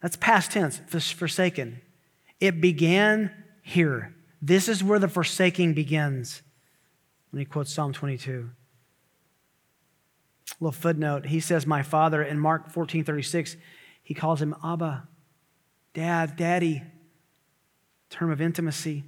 [0.00, 1.80] That's past tense, forsaken.
[2.38, 3.30] It began
[3.62, 4.14] here.
[4.42, 6.42] This is where the forsaking begins.
[7.30, 8.50] When he quotes Psalm 22.
[10.50, 11.26] A little footnote.
[11.26, 13.56] He says, My father, in Mark 14 36,
[14.04, 15.08] he calls him Abba,
[15.94, 16.82] Dad, Daddy,
[18.10, 19.04] term of intimacy.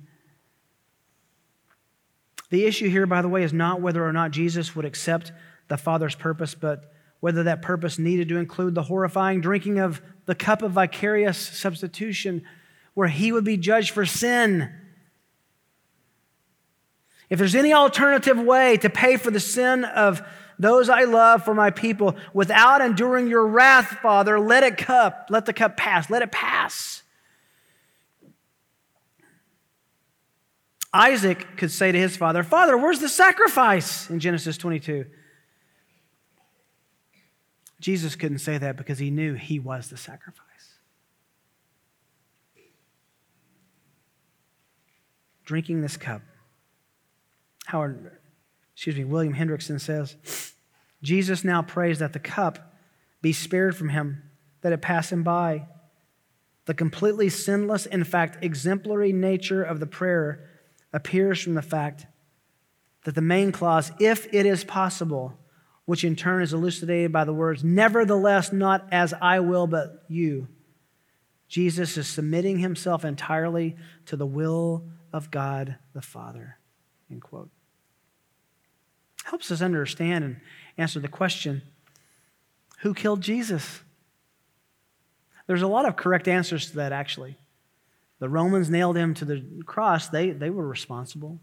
[2.51, 5.33] The issue here, by the way, is not whether or not Jesus would accept
[5.69, 10.35] the Father's purpose, but whether that purpose needed to include the horrifying drinking of the
[10.35, 12.43] cup of vicarious substitution
[12.95, 14.73] where he would be judged for sin.
[17.29, 20.23] If there's any alternative way to pay for the sin of
[20.59, 25.47] those I love for my people without enduring your wrath, Father, let it cup, let
[25.47, 27.03] the cup pass, let it pass.
[30.93, 35.05] Isaac could say to his father, Father, where's the sacrifice in Genesis 22?
[37.81, 40.43] Jesus couldn't say that because he knew he was the sacrifice.
[45.45, 46.23] Drinking this cup.
[47.67, 48.19] Howard,
[48.77, 50.53] excuse me, William Hendriksen says,
[51.03, 52.75] Jesus now prays that the cup
[53.23, 54.23] be spared from him,
[54.61, 55.67] that it pass him by.
[56.67, 60.51] The completely sinless, in fact, exemplary nature of the prayer
[60.93, 62.05] appears from the fact
[63.05, 65.33] that the main clause, if it is possible,
[65.87, 70.49] which in turn is elucidated by the words, Nevertheless, not as I will, but you.
[71.49, 74.85] Jesus is submitting himself entirely to the will
[75.15, 76.59] of God the Father.
[77.11, 77.49] End quote.
[79.27, 80.37] Helps us understand and
[80.79, 81.63] answer the question
[82.83, 83.81] who killed Jesus?
[85.49, 87.37] There's a lot of correct answers to that, actually.
[88.21, 91.41] The Romans nailed him to the cross, they, they were responsible.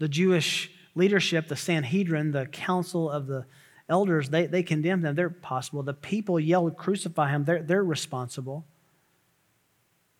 [0.00, 3.46] The Jewish leadership, the Sanhedrin, the council of the
[3.88, 5.14] elders, they, they condemned him.
[5.14, 5.84] They're possible.
[5.84, 7.44] The people yelled, Crucify him.
[7.44, 8.66] They're, they're responsible.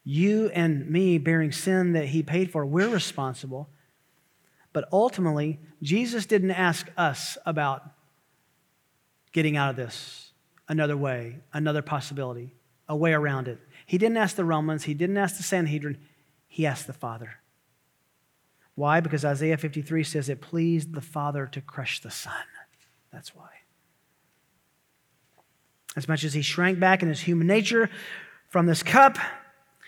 [0.04, 3.68] You and me bearing sin that he paid for, we're responsible.
[4.72, 7.82] But ultimately, Jesus didn't ask us about
[9.32, 10.32] getting out of this
[10.68, 12.54] another way, another possibility,
[12.88, 13.58] a way around it.
[13.86, 15.98] He didn't ask the Romans, he didn't ask the Sanhedrin,
[16.46, 17.36] he asked the Father.
[18.74, 19.00] Why?
[19.00, 22.32] Because Isaiah 53 says it pleased the Father to crush the Son.
[23.12, 23.48] That's why.
[25.96, 27.90] As much as he shrank back in his human nature
[28.48, 29.18] from this cup,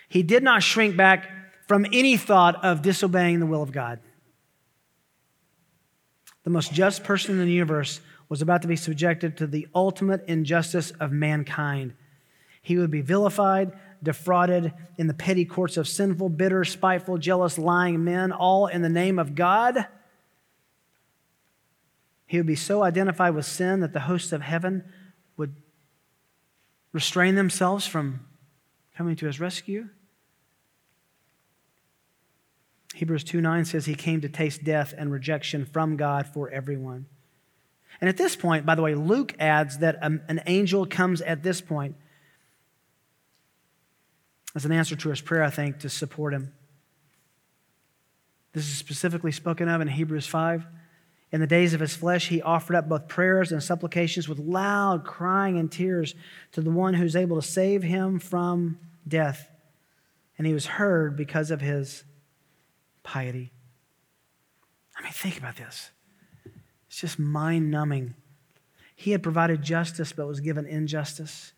[0.09, 1.31] he did not shrink back
[1.69, 4.01] from any thought of disobeying the will of God.
[6.44, 10.24] The most just person in the universe was about to be subjected to the ultimate
[10.26, 11.94] injustice of mankind.
[12.62, 13.72] He would be vilified,
[14.03, 18.88] defrauded in the petty courts of sinful, bitter, spiteful, jealous, lying men, all in the
[18.88, 19.87] name of God.
[22.26, 24.85] He would be so identified with sin that the hosts of heaven
[25.37, 25.57] would
[26.92, 28.20] restrain themselves from
[28.96, 29.88] coming to his rescue.
[32.94, 37.07] Hebrews 2 9 says he came to taste death and rejection from God for everyone.
[38.00, 41.61] And at this point, by the way, Luke adds that an angel comes at this
[41.61, 41.96] point
[44.55, 46.53] as an answer to his prayer, I think, to support him.
[48.53, 50.66] This is specifically spoken of in Hebrews 5.
[51.33, 55.05] In the days of his flesh, he offered up both prayers and supplications with loud
[55.05, 56.14] crying and tears
[56.53, 59.48] to the one who's able to save him from death.
[60.37, 62.03] And he was heard because of his
[63.03, 63.53] piety.
[64.97, 65.91] I mean, think about this.
[66.89, 68.15] It's just mind numbing.
[68.95, 71.53] He had provided justice but was given injustice.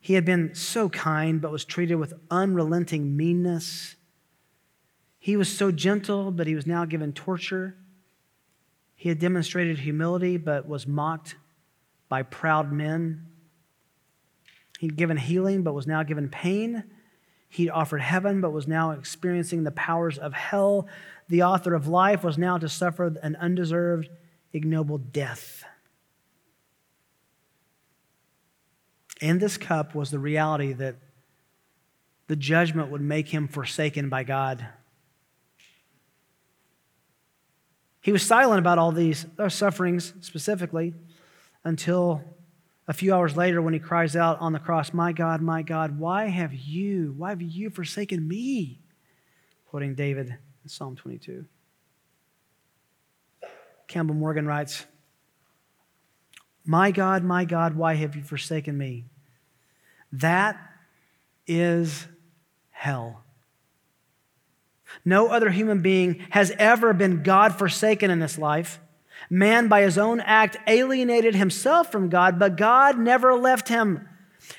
[0.00, 3.96] He had been so kind, but was treated with unrelenting meanness.
[5.18, 7.76] He was so gentle, but he was now given torture.
[8.94, 11.34] He had demonstrated humility, but was mocked
[12.08, 13.26] by proud men.
[14.78, 16.84] He'd given healing, but was now given pain.
[17.48, 20.88] He'd offered heaven, but was now experiencing the powers of hell.
[21.28, 24.08] The author of life was now to suffer an undeserved,
[24.52, 25.64] ignoble death.
[29.20, 30.96] In this cup was the reality that
[32.26, 34.66] the judgment would make him forsaken by God.
[38.02, 40.94] He was silent about all these sufferings specifically
[41.64, 42.22] until
[42.88, 45.98] a few hours later when he cries out on the cross, My God, my God,
[45.98, 48.80] why have you, why have you forsaken me?
[49.66, 51.44] Quoting David in Psalm 22.
[53.88, 54.86] Campbell Morgan writes,
[56.66, 59.04] my God, my God, why have you forsaken me?
[60.12, 60.58] That
[61.46, 62.08] is
[62.70, 63.22] hell.
[65.04, 68.80] No other human being has ever been God forsaken in this life.
[69.30, 74.08] Man, by his own act, alienated himself from God, but God never left him.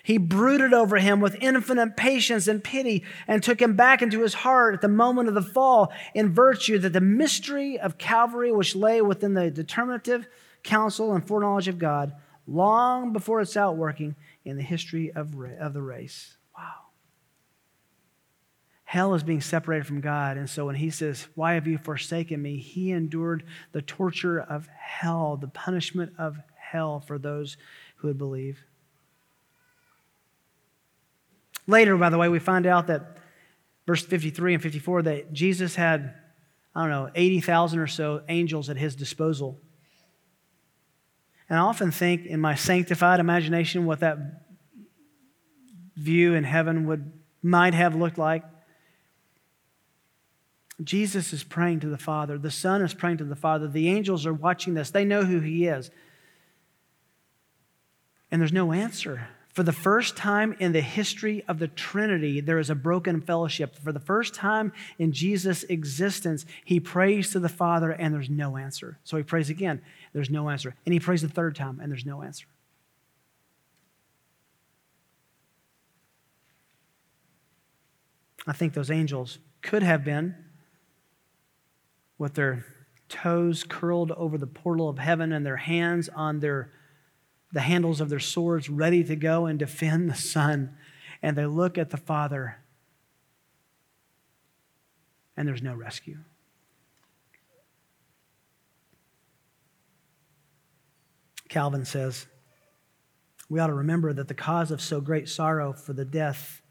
[0.04, 4.34] He brooded over him with infinite patience and pity and took him back into his
[4.34, 8.76] heart at the moment of the fall in virtue that the mystery of Calvary, which
[8.76, 10.28] lay within the determinative
[10.64, 12.14] counsel and foreknowledge of God
[12.46, 14.16] long before it's outworking
[14.46, 16.37] in the history of, of the race.
[18.88, 20.38] Hell is being separated from God.
[20.38, 22.56] And so when he says, Why have you forsaken me?
[22.56, 27.58] He endured the torture of hell, the punishment of hell for those
[27.98, 28.64] who would believe.
[31.68, 33.18] Later, by the way, we find out that
[33.86, 36.14] verse 53 and 54 that Jesus had,
[36.74, 39.60] I don't know, 80,000 or so angels at his disposal.
[41.50, 44.18] And I often think in my sanctified imagination what that
[45.98, 47.12] view in heaven would
[47.44, 48.44] might have looked like.
[50.84, 52.38] Jesus is praying to the Father.
[52.38, 53.68] The Son is praying to the Father.
[53.68, 54.92] The angels are watching this.
[54.92, 55.90] They know who He is.
[58.30, 59.28] And there's no answer.
[59.58, 63.76] For the first time in the history of the Trinity, there is a broken fellowship.
[63.76, 68.56] For the first time in Jesus' existence, he prays to the Father and there's no
[68.56, 69.00] answer.
[69.04, 69.82] So he prays again,
[70.14, 70.76] there's no answer.
[70.86, 72.46] And he prays the third time and there's no answer.
[78.46, 80.36] I think those angels could have been
[82.18, 82.66] with their
[83.10, 86.72] toes curled over the portal of heaven and their hands on their
[87.52, 90.76] the handles of their swords ready to go and defend the Son.
[91.22, 92.58] And they look at the Father,
[95.36, 96.18] and there's no rescue.
[101.48, 102.28] Calvin says,
[103.50, 106.62] we ought to remember that the cause of so great sorrow for the death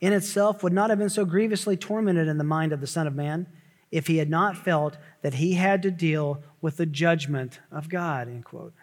[0.00, 3.06] in itself would not have been so grievously tormented in the mind of the Son
[3.06, 3.46] of Man
[3.90, 8.28] if he had not felt that he had to deal with the judgment of God.
[8.28, 8.74] End quote.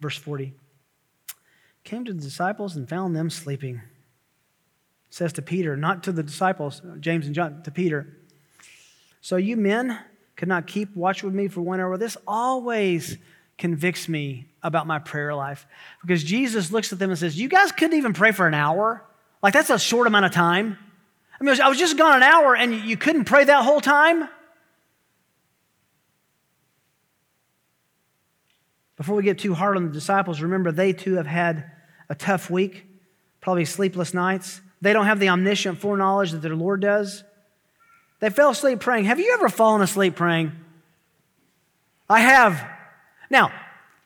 [0.00, 0.54] Verse 40
[1.88, 3.80] came to the disciples and found them sleeping.
[5.08, 8.18] says to Peter, not to the disciples, James and John, to Peter.
[9.22, 9.98] So you men
[10.36, 11.96] could not keep watch with me for one hour.
[11.96, 13.16] This always
[13.56, 15.66] convicts me about my prayer life
[16.02, 19.07] because Jesus looks at them and says, You guys couldn't even pray for an hour?
[19.42, 20.78] Like, that's a short amount of time.
[21.40, 24.28] I mean, I was just gone an hour and you couldn't pray that whole time?
[28.96, 31.70] Before we get too hard on the disciples, remember they too have had
[32.08, 32.84] a tough week,
[33.40, 34.60] probably sleepless nights.
[34.80, 37.22] They don't have the omniscient foreknowledge that their Lord does.
[38.18, 39.04] They fell asleep praying.
[39.04, 40.50] Have you ever fallen asleep praying?
[42.10, 42.60] I have.
[43.30, 43.52] Now,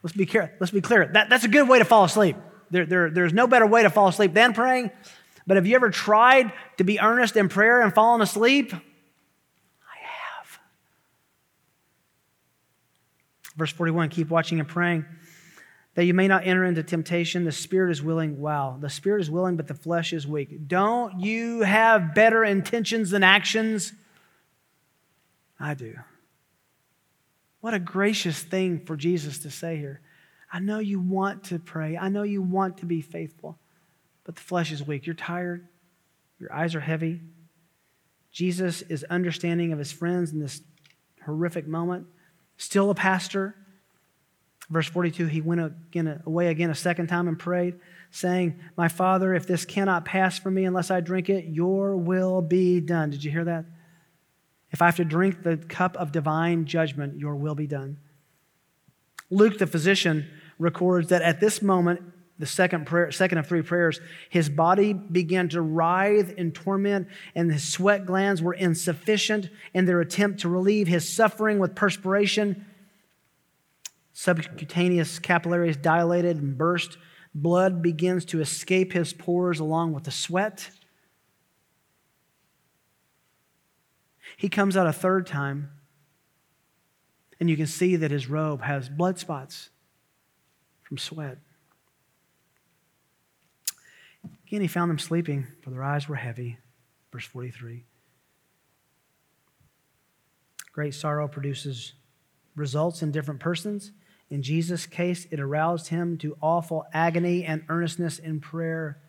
[0.03, 0.53] let's be, clear.
[0.59, 1.07] let's be clear.
[1.07, 2.35] That, that's a good way to fall asleep.
[2.69, 4.91] There, there, there's no better way to fall asleep than praying.
[5.45, 8.73] But have you ever tried to be earnest in prayer and fallen asleep?
[8.73, 10.59] I have.
[13.55, 15.05] Verse 41 keep watching and praying
[15.95, 17.43] that you may not enter into temptation.
[17.43, 18.39] The spirit is willing.
[18.39, 18.77] Wow.
[18.79, 20.67] The spirit is willing, but the flesh is weak.
[20.67, 23.93] Don't you have better intentions than actions?
[25.59, 25.95] I do.
[27.61, 30.01] What a gracious thing for Jesus to say here.
[30.51, 31.95] I know you want to pray.
[31.97, 33.57] I know you want to be faithful,
[34.23, 35.05] but the flesh is weak.
[35.05, 35.67] You're tired.
[36.39, 37.21] Your eyes are heavy.
[38.31, 40.61] Jesus is understanding of his friends in this
[41.25, 42.07] horrific moment.
[42.57, 43.55] Still a pastor,
[44.69, 47.75] Verse 42, he went again, away again a second time and prayed,
[48.11, 52.41] saying, My Father, if this cannot pass from me unless I drink it, your will
[52.41, 53.09] be done.
[53.09, 53.65] Did you hear that?
[54.71, 57.97] If I have to drink the cup of divine judgment, your will be done.
[59.29, 62.01] Luke, the physician, records that at this moment,
[62.39, 67.51] the second prayer, second of three prayers, his body began to writhe in torment, and
[67.51, 72.65] his sweat glands were insufficient in their attempt to relieve his suffering with perspiration.
[74.13, 76.97] Subcutaneous capillaries dilated and burst.
[77.35, 80.69] Blood begins to escape his pores along with the sweat.
[84.37, 85.69] He comes out a third time,
[87.39, 89.69] and you can see that his robe has blood spots
[90.81, 91.37] from sweat.
[94.53, 96.59] Again, he found them sleeping, for their eyes were heavy.
[97.11, 97.85] Verse 43.
[100.71, 101.93] Great sorrow produces
[102.55, 103.91] results in different persons.
[104.29, 108.99] In Jesus' case, it aroused him to awful agony and earnestness in prayer.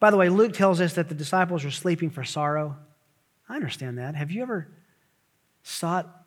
[0.00, 2.76] By the way, Luke tells us that the disciples were sleeping for sorrow.
[3.48, 4.16] I understand that.
[4.16, 4.66] Have you ever
[5.62, 6.26] sought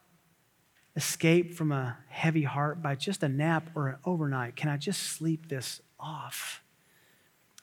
[0.95, 4.55] escape from a heavy heart by just a nap or an overnight?
[4.55, 6.63] Can I just sleep this off?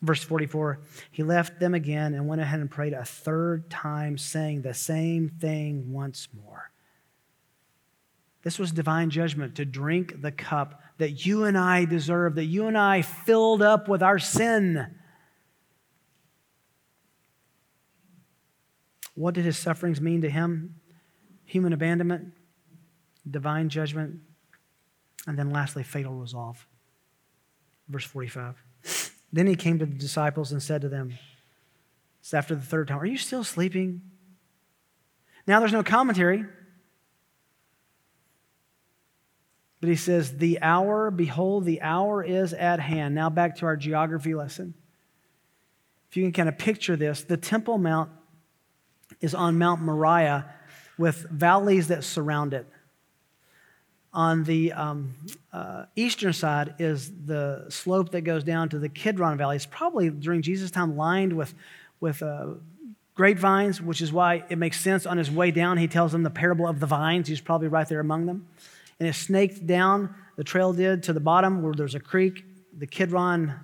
[0.05, 0.81] Verse 44
[1.11, 5.29] He left them again and went ahead and prayed a third time, saying the same
[5.29, 6.71] thing once more.
[8.43, 12.67] This was divine judgment to drink the cup that you and I deserve, that you
[12.67, 14.95] and I filled up with our sin.
[19.15, 20.75] What did his sufferings mean to him?
[21.47, 22.35] Human abandonment,
[23.29, 24.21] divine judgment,
[25.27, 26.67] and then lastly, fatal resolve.
[27.89, 28.63] Verse 45.
[29.35, 31.18] Then he came to the disciples and said to them,
[32.20, 34.01] It's after the third time, Are you still sleeping?
[35.45, 36.45] Now there's no commentary.
[39.80, 43.16] But he says, The hour, behold, the hour is at hand.
[43.16, 44.72] Now back to our geography lesson.
[46.09, 48.12] If you can kind of picture this, the Temple Mount
[49.20, 50.47] is on Mount Moriah
[50.97, 52.68] with valleys that surround it.
[54.15, 55.12] On the um,
[55.53, 59.57] uh, eastern side is the slope that goes down to the Kidron Valley.
[59.57, 61.53] It's probably during Jesus' time lined with,
[62.01, 62.55] with uh,
[63.15, 65.79] grapevines, which is why it makes sense on his way down.
[65.79, 67.27] He tells them the parable of the vines.
[67.27, 68.47] He's probably right there among them
[68.99, 72.45] and it snaked down, the trail did, to the bottom where there's a creek,
[72.77, 73.55] the Kidron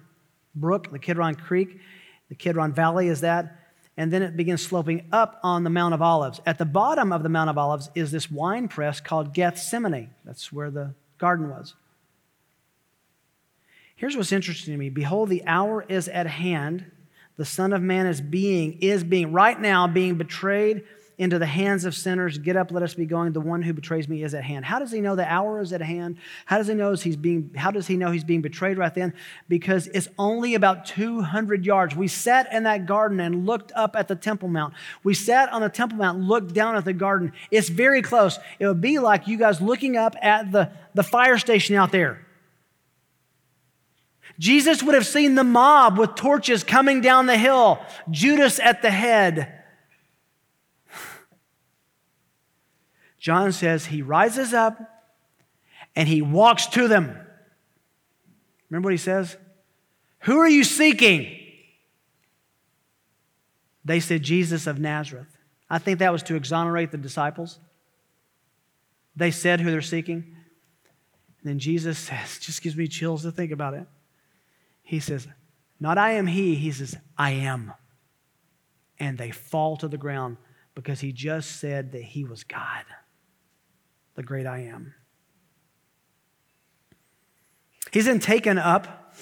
[0.54, 1.80] Brook, the Kidron Creek,
[2.28, 3.56] the Kidron Valley is that.
[3.96, 6.40] And then it begins sloping up on the Mount of Olives.
[6.46, 10.10] At the bottom of the Mount of Olives is this wine press called Gethsemane.
[10.24, 11.74] That's where the garden was.
[13.96, 14.88] Here's what's interesting to me.
[14.88, 16.90] Behold, the hour is at hand.
[17.36, 20.84] The Son of Man is being, is being, right now, being betrayed
[21.20, 22.38] into the hands of sinners.
[22.38, 23.34] Get up, let us be going.
[23.34, 24.64] The one who betrays me is at hand.
[24.64, 26.16] How does he know the hour is at hand?
[26.46, 29.12] How does he know he's being how does he know he's being betrayed right then?
[29.46, 31.94] Because it's only about 200 yards.
[31.94, 34.72] We sat in that garden and looked up at the Temple Mount.
[35.04, 37.34] We sat on the Temple Mount, looked down at the garden.
[37.50, 38.38] It's very close.
[38.58, 42.26] It would be like you guys looking up at the, the fire station out there.
[44.38, 47.78] Jesus would have seen the mob with torches coming down the hill,
[48.10, 49.59] Judas at the head.
[53.20, 54.80] John says he rises up
[55.94, 57.16] and he walks to them.
[58.68, 59.36] Remember what he says?
[60.20, 61.36] Who are you seeking?
[63.84, 65.36] They said, Jesus of Nazareth.
[65.68, 67.58] I think that was to exonerate the disciples.
[69.16, 70.36] They said who they're seeking.
[71.42, 73.86] And then Jesus says, just gives me chills to think about it.
[74.82, 75.28] He says,
[75.78, 77.72] Not I am he, he says, I am.
[78.98, 80.36] And they fall to the ground
[80.74, 82.84] because he just said that he was God,
[84.20, 84.92] the great I am.
[87.90, 89.14] He's then taken up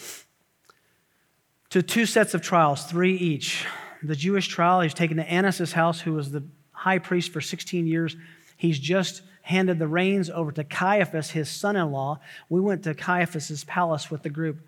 [1.71, 3.65] to two sets of trials, three each.
[4.03, 6.43] The Jewish trial, he's taken to Annas' house, who was the
[6.73, 8.17] high priest for 16 years.
[8.57, 12.19] He's just handed the reins over to Caiaphas, his son in law.
[12.49, 14.59] We went to Caiaphas' palace with the group.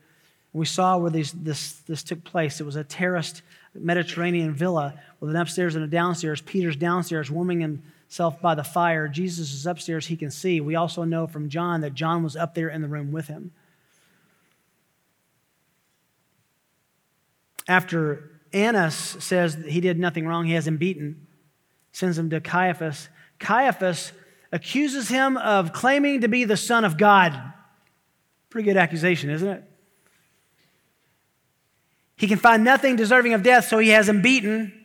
[0.52, 2.60] We saw where these, this, this took place.
[2.60, 3.42] It was a terraced
[3.74, 6.40] Mediterranean villa with an upstairs and a downstairs.
[6.40, 7.62] Peter's downstairs warming
[8.10, 9.06] himself by the fire.
[9.06, 10.60] Jesus is upstairs, he can see.
[10.60, 13.52] We also know from John that John was up there in the room with him.
[17.68, 21.28] After Annas says he did nothing wrong, he has him beaten,
[21.92, 23.08] sends him to Caiaphas.
[23.38, 24.10] Caiaphas
[24.50, 27.40] accuses him of claiming to be the Son of God.
[28.48, 29.62] Pretty good accusation, isn't it?
[32.16, 34.79] He can find nothing deserving of death, so he has him beaten.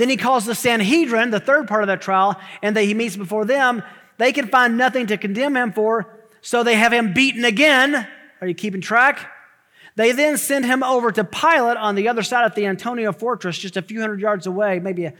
[0.00, 3.18] Then he calls the Sanhedrin, the third part of that trial, and that he meets
[3.18, 3.82] before them.
[4.16, 6.08] They can find nothing to condemn him for,
[6.40, 8.08] so they have him beaten again.
[8.40, 9.30] Are you keeping track?
[9.96, 13.58] They then send him over to Pilate on the other side of the Antonia fortress,
[13.58, 15.10] just a few hundred yards away, maybe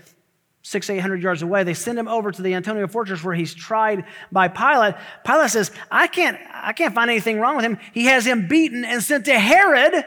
[0.62, 1.62] six, eight hundred yards away.
[1.62, 4.94] They send him over to the Antonia fortress where he's tried by Pilate.
[5.26, 7.76] Pilate says, I can't, I can't find anything wrong with him.
[7.92, 10.06] He has him beaten and sent to Herod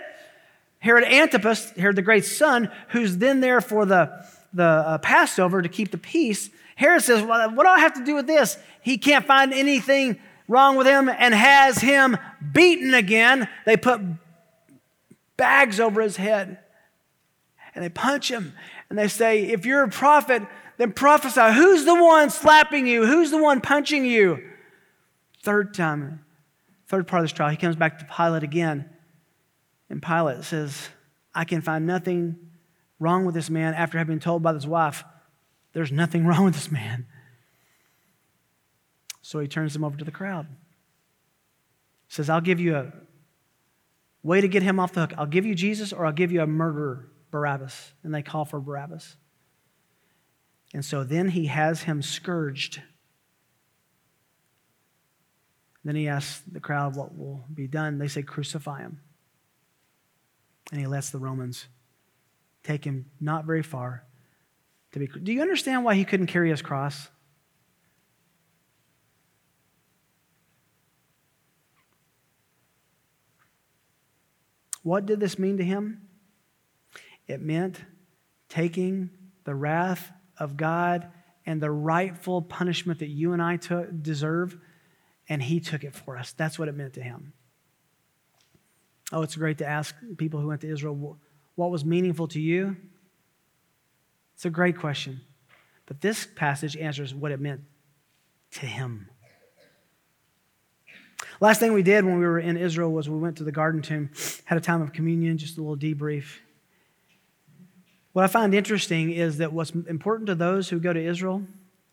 [0.80, 4.12] Herod Antipas, Herod the great son, who's then there for the,
[4.54, 8.06] the uh, Passover to keep the peace, Herod says, well, What do I have to
[8.06, 8.58] do with this?
[8.82, 12.18] He can't find anything wrong with him and has him
[12.52, 13.48] beaten again.
[13.66, 14.02] They put
[15.38, 16.60] bags over his head
[17.76, 18.54] and they punch him
[18.90, 20.44] and they say, If you're a prophet,
[20.78, 21.54] then prophesy.
[21.54, 23.06] Who's the one slapping you?
[23.06, 24.44] Who's the one punching you?
[25.44, 26.24] Third time,
[26.88, 28.90] third part of this trial, he comes back to Pilate again
[29.90, 30.90] and Pilate says,
[31.36, 32.38] I can find nothing
[33.04, 35.04] wrong with this man after having been told by his wife,
[35.74, 37.06] there's nothing wrong with this man.
[39.22, 40.48] So he turns him over to the crowd.
[42.08, 42.92] He says, I'll give you a
[44.22, 45.14] way to get him off the hook.
[45.18, 47.94] I'll give you Jesus or I'll give you a murderer, Barabbas.
[48.04, 49.16] And they call for Barabbas.
[50.74, 52.82] And so then he has him scourged.
[55.86, 57.98] Then he asks the crowd what will be done.
[57.98, 59.00] They say, Crucify him
[60.72, 61.68] and he lets the Romans
[62.64, 64.06] take him not very far
[64.92, 65.08] to be.
[65.08, 67.10] Do you understand why he couldn't carry his cross?
[74.82, 76.10] What did this mean to him?
[77.28, 77.80] It meant
[78.50, 79.10] taking
[79.46, 81.10] the wrath of God
[81.46, 83.58] and the rightful punishment that you and I
[84.02, 84.58] deserve,
[85.28, 86.34] and he took it for us.
[86.34, 87.34] That's what it meant to him.
[89.12, 91.18] Oh, it's great to ask people who went to Israel
[91.56, 92.76] what was meaningful to you.
[94.36, 95.22] It's a great question.
[95.86, 97.62] But this passage answers what it meant
[98.52, 99.10] to him.
[101.40, 103.82] Last thing we did when we were in Israel was we went to the garden
[103.82, 104.10] tomb,
[104.46, 106.38] had a time of communion, just a little debrief.
[108.14, 111.44] What I find interesting is that what's important to those who go to Israel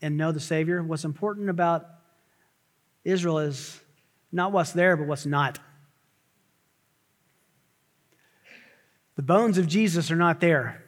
[0.01, 1.85] and know the Savior, what's important about
[3.03, 3.79] Israel is
[4.31, 5.59] not what's there, but what's not.
[9.21, 10.83] The bones of Jesus are not there,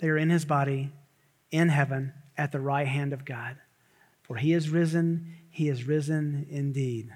[0.00, 0.92] they are in his body,
[1.50, 3.56] in heaven, at the right hand of God.
[4.20, 7.08] For he is risen, he is risen indeed.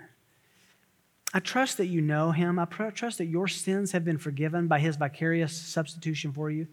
[1.35, 2.59] I trust that you know him.
[2.59, 6.66] I trust that your sins have been forgiven by his vicarious substitution for you.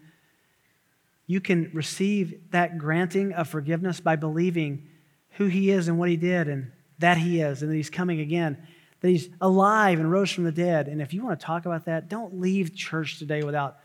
[1.26, 4.88] You can receive that granting of forgiveness by believing
[5.32, 8.20] who he is and what he did and that he is and that he's coming
[8.20, 8.66] again
[9.02, 10.86] that he's alive and rose from the dead.
[10.86, 13.78] And if you want to talk about that, don't leave church today without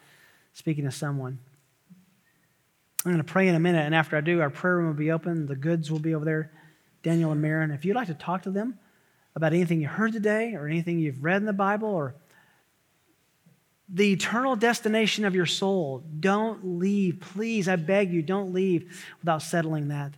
[0.53, 1.39] speaking to someone.
[3.03, 4.93] I'm going to pray in a minute, and after I do, our prayer room will
[4.93, 5.47] be open.
[5.47, 6.51] The goods will be over there,
[7.03, 7.71] Daniel and Marin.
[7.71, 8.77] If you'd like to talk to them
[9.35, 12.15] about anything you heard today or anything you've read in the Bible or
[13.89, 17.21] the eternal destination of your soul, don't leave.
[17.21, 20.13] Please, I beg you, don't leave without settling that.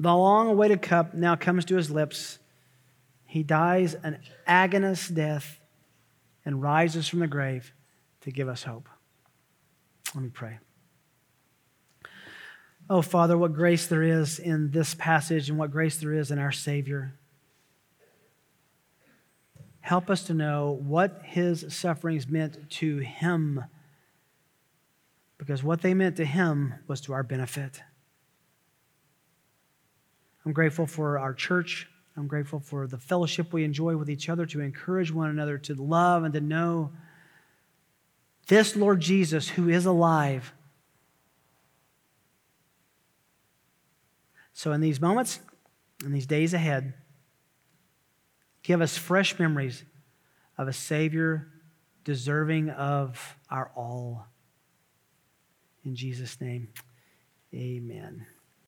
[0.00, 2.38] The long awaited cup now comes to his lips.
[3.26, 5.60] He dies an agonist death
[6.44, 7.72] and rises from the grave
[8.20, 8.88] to give us hope.
[10.14, 10.60] Let me pray.
[12.88, 16.38] Oh, Father, what grace there is in this passage and what grace there is in
[16.38, 17.12] our Savior.
[19.80, 23.64] Help us to know what his sufferings meant to him,
[25.38, 27.82] because what they meant to him was to our benefit.
[30.44, 31.88] I'm grateful for our church.
[32.16, 35.74] I'm grateful for the fellowship we enjoy with each other to encourage one another to
[35.74, 36.90] love and to know
[38.48, 40.52] this Lord Jesus who is alive.
[44.52, 45.38] So, in these moments,
[46.04, 46.94] in these days ahead,
[48.62, 49.84] give us fresh memories
[50.56, 51.48] of a Savior
[52.02, 54.26] deserving of our all.
[55.84, 56.68] In Jesus' name,
[57.54, 58.26] amen.